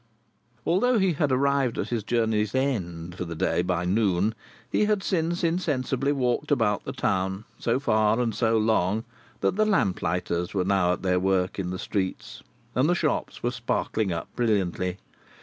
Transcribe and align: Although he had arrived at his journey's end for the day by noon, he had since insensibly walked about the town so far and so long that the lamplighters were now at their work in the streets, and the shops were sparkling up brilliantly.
Although 0.65 0.97
he 0.97 1.13
had 1.13 1.31
arrived 1.31 1.77
at 1.77 1.89
his 1.89 2.03
journey's 2.03 2.55
end 2.55 3.13
for 3.13 3.23
the 3.23 3.35
day 3.35 3.61
by 3.61 3.85
noon, 3.85 4.33
he 4.67 4.85
had 4.85 5.03
since 5.03 5.43
insensibly 5.43 6.11
walked 6.11 6.49
about 6.49 6.85
the 6.85 6.91
town 6.91 7.45
so 7.59 7.79
far 7.79 8.19
and 8.19 8.33
so 8.33 8.57
long 8.57 9.03
that 9.41 9.57
the 9.57 9.63
lamplighters 9.63 10.55
were 10.55 10.65
now 10.65 10.91
at 10.93 11.03
their 11.03 11.19
work 11.19 11.59
in 11.59 11.69
the 11.69 11.77
streets, 11.77 12.41
and 12.73 12.89
the 12.89 12.95
shops 12.95 13.43
were 13.43 13.51
sparkling 13.51 14.11
up 14.11 14.27
brilliantly. 14.35 14.97